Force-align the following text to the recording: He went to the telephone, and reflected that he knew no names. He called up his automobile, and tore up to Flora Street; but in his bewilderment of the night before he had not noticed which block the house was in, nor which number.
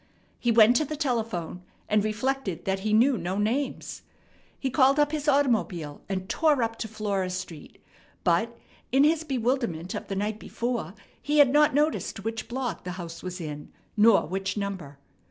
He 0.39 0.51
went 0.51 0.77
to 0.77 0.83
the 0.85 0.95
telephone, 0.95 1.61
and 1.87 2.03
reflected 2.03 2.65
that 2.65 2.79
he 2.79 2.91
knew 2.91 3.19
no 3.19 3.37
names. 3.37 4.01
He 4.59 4.71
called 4.71 4.97
up 4.99 5.11
his 5.11 5.27
automobile, 5.27 6.01
and 6.09 6.27
tore 6.27 6.63
up 6.63 6.77
to 6.79 6.87
Flora 6.87 7.29
Street; 7.29 7.77
but 8.23 8.57
in 8.91 9.03
his 9.03 9.23
bewilderment 9.23 9.93
of 9.93 10.07
the 10.07 10.15
night 10.15 10.39
before 10.39 10.95
he 11.21 11.37
had 11.37 11.53
not 11.53 11.75
noticed 11.75 12.23
which 12.23 12.47
block 12.47 12.83
the 12.83 12.93
house 12.97 13.21
was 13.21 13.39
in, 13.39 13.71
nor 13.95 14.25
which 14.25 14.57
number. 14.57 14.97